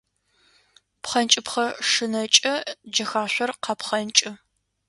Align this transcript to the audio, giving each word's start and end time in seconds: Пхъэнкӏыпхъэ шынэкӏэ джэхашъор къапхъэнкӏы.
Пхъэнкӏыпхъэ 1.01 1.65
шынэкӏэ 1.89 2.53
джэхашъор 2.93 3.51
къапхъэнкӏы. 3.63 4.31